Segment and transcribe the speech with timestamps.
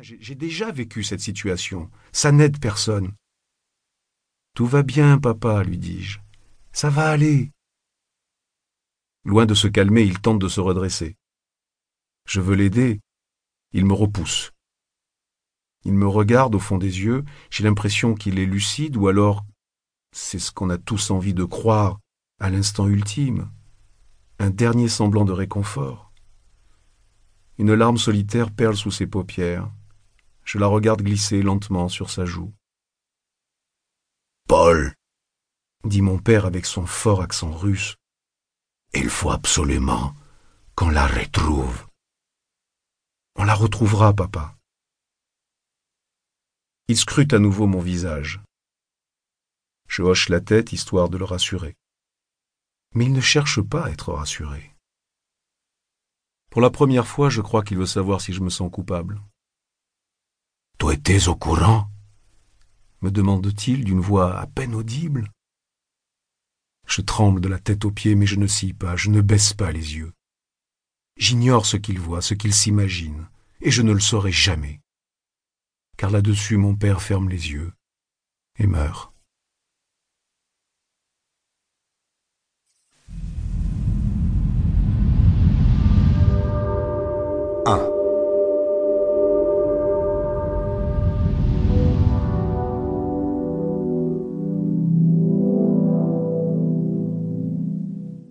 [0.00, 1.90] J'ai déjà vécu cette situation.
[2.12, 3.14] Ça n'aide personne.
[4.54, 6.20] Tout va bien, papa, lui dis-je.
[6.72, 7.50] Ça va aller.
[9.24, 11.16] Loin de se calmer, il tente de se redresser.
[12.26, 13.00] Je veux l'aider.
[13.72, 14.52] Il me repousse.
[15.84, 19.44] Il me regarde au fond des yeux, j'ai l'impression qu'il est lucide ou alors
[20.12, 21.98] c'est ce qu'on a tous envie de croire
[22.40, 23.50] à l'instant ultime,
[24.38, 26.12] un dernier semblant de réconfort.
[27.58, 29.70] Une larme solitaire perle sous ses paupières.
[30.48, 32.54] Je la regarde glisser lentement sur sa joue.
[34.48, 34.94] Paul,
[35.84, 37.96] dit mon père avec son fort accent russe,
[38.94, 40.14] il faut absolument
[40.74, 41.86] qu'on la retrouve.
[43.36, 44.56] On la retrouvera, papa.
[46.88, 48.40] Il scrute à nouveau mon visage.
[49.86, 51.76] Je hoche la tête histoire de le rassurer.
[52.94, 54.74] Mais il ne cherche pas à être rassuré.
[56.48, 59.20] Pour la première fois, je crois qu'il veut savoir si je me sens coupable.
[60.98, 61.88] Étais au courant?
[63.02, 65.30] me demande-t-il d'une voix à peine audible.
[66.88, 69.54] Je tremble de la tête aux pieds, mais je ne scie pas, je ne baisse
[69.54, 70.12] pas les yeux.
[71.16, 73.28] J'ignore ce qu'il voit, ce qu'il s'imagine,
[73.60, 74.80] et je ne le saurai jamais.
[75.96, 77.72] Car là-dessus mon père ferme les yeux
[78.56, 79.12] et meurt.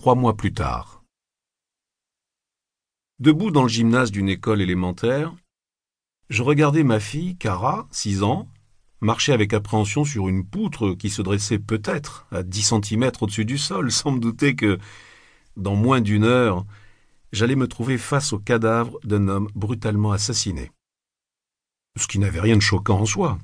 [0.00, 1.04] Trois mois plus tard.
[3.18, 5.36] Debout dans le gymnase d'une école élémentaire,
[6.30, 8.48] je regardais ma fille, Cara, six ans,
[9.02, 13.58] marcher avec appréhension sur une poutre qui se dressait peut-être à dix centimètres au-dessus du
[13.58, 14.78] sol, sans me douter que,
[15.58, 16.64] dans moins d'une heure,
[17.30, 20.70] j'allais me trouver face au cadavre d'un homme brutalement assassiné.
[21.98, 23.36] Ce qui n'avait rien de choquant en soi.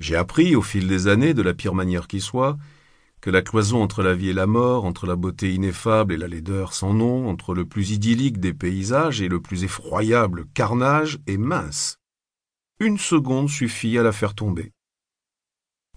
[0.00, 2.58] J'ai appris, au fil des années, de la pire manière qui soit,
[3.20, 6.28] que la cloison entre la vie et la mort, entre la beauté ineffable et la
[6.28, 11.36] laideur sans nom, entre le plus idyllique des paysages et le plus effroyable carnage est
[11.36, 11.98] mince.
[12.78, 14.72] Une seconde suffit à la faire tomber.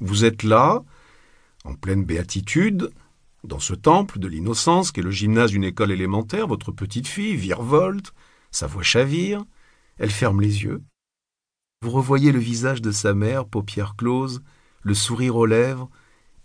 [0.02, 0.84] Vous êtes là,
[1.64, 2.92] en pleine béatitude,
[3.46, 8.14] dans ce temple de l'innocence qu'est le gymnase d'une école élémentaire, votre petite fille virevolte,
[8.52, 9.46] sa voix chavire,
[9.98, 10.82] elle ferme les yeux.
[11.82, 14.42] Vous revoyez le visage de sa mère, paupières closes,
[14.82, 15.90] le sourire aux lèvres,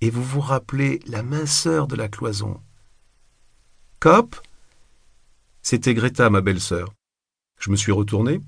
[0.00, 2.62] et vous vous rappelez la minceur de la cloison.
[4.00, 4.36] Cop
[5.62, 6.94] C'était Greta, ma belle-sœur.
[7.58, 8.40] Je me suis retourné.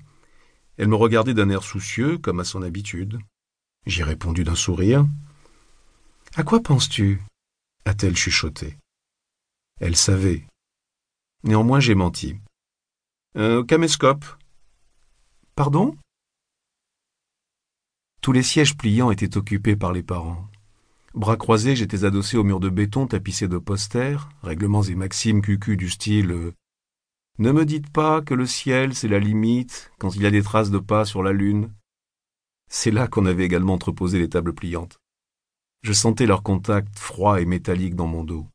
[0.77, 3.19] Elle me regardait d'un air soucieux, comme à son habitude.
[3.85, 5.05] J'ai répondu d'un sourire.
[6.35, 7.21] À quoi penses-tu?
[7.83, 8.77] a-t-elle chuchoté.
[9.79, 10.45] Elle savait.
[11.43, 12.37] Néanmoins, j'ai menti.
[13.35, 14.25] Un caméscope.
[15.55, 15.97] Pardon?
[18.21, 20.47] Tous les sièges pliants étaient occupés par les parents.
[21.13, 25.75] Bras croisés, j'étais adossé au mur de béton tapissé de posters, règlements et maximes cucu
[25.75, 26.53] du style euh,
[27.37, 30.41] Ne me dites pas que le ciel c'est la limite quand il y a des
[30.41, 31.73] traces de pas sur la lune.
[32.69, 34.99] C'est là qu'on avait également entreposé les tables pliantes.
[35.81, 38.47] Je sentais leur contact froid et métallique dans mon dos.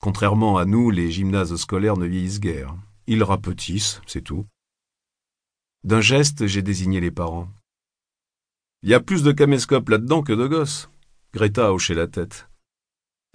[0.00, 2.74] Contrairement à nous, les gymnases scolaires ne vieillissent guère.
[3.06, 4.46] Ils rapetissent, c'est tout.
[5.84, 7.48] D'un geste, j'ai désigné les parents.
[8.82, 10.88] Il y a plus de caméscopes là-dedans que de gosses.
[11.34, 12.48] Greta a hoché la tête.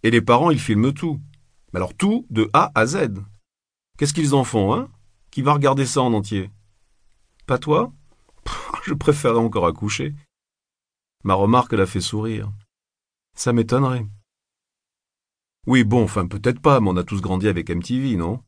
[0.01, 1.21] Et les parents, ils filment tout.
[1.73, 3.09] Alors tout, de A à Z.
[3.97, 4.89] Qu'est-ce qu'ils en font, hein?
[5.31, 6.49] Qui va regarder ça en entier?
[7.45, 7.93] Pas toi?
[8.83, 10.15] Je préférerais encore accoucher.
[11.23, 12.51] Ma remarque l'a fait sourire.
[13.37, 14.05] Ça m'étonnerait.
[15.67, 18.43] Oui, bon, enfin peut-être pas, mais on a tous grandi avec MTV, non?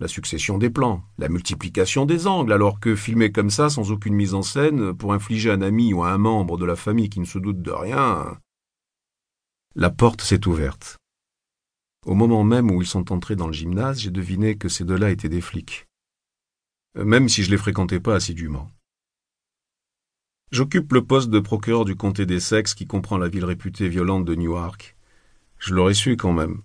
[0.00, 4.14] La succession des plans, la multiplication des angles, alors que filmer comme ça, sans aucune
[4.14, 7.20] mise en scène, pour infliger un ami ou à un membre de la famille qui
[7.20, 8.38] ne se doute de rien,
[9.78, 10.98] la porte s'est ouverte.
[12.04, 15.10] Au moment même où ils sont entrés dans le gymnase, j'ai deviné que ces deux-là
[15.10, 15.86] étaient des flics.
[16.96, 18.72] Même si je les fréquentais pas assidûment.
[20.50, 24.24] J'occupe le poste de procureur du comté des sexes qui comprend la ville réputée violente
[24.24, 24.96] de Newark.
[25.60, 26.62] Je l'aurais su quand même.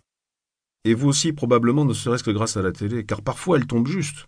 [0.83, 3.85] Et vous aussi probablement ne serait-ce que grâce à la télé, car parfois elles tombent
[3.85, 4.27] juste.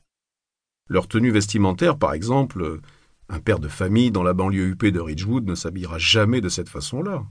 [0.90, 2.82] Leur tenue vestimentaire, par exemple,
[3.30, 6.70] un père de famille dans la banlieue huppée de Ridgewood ne s'habillera jamais de cette
[6.70, 7.26] façon-là.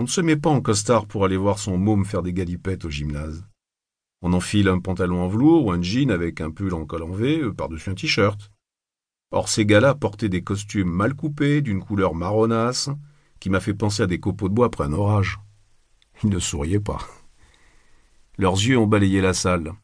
[0.00, 2.86] On ne se met pas en costard pour aller voir son môme faire des galipettes
[2.86, 3.44] au gymnase.
[4.22, 7.10] On enfile un pantalon en velours ou un jean avec un pull en col en
[7.10, 8.50] V euh, par-dessus un t-shirt.
[9.30, 12.88] Or ces gars-là portaient des costumes mal coupés, d'une couleur marronasse,
[13.40, 15.38] qui m'a fait penser à des copeaux de bois après un orage.
[16.24, 17.06] Ils ne souriaient pas.
[18.38, 19.74] Leurs yeux ont balayé la salle.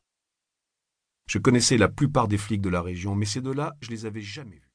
[1.29, 4.23] Je connaissais la plupart des flics de la région, mais ces deux-là, je les avais
[4.23, 4.63] jamais vus.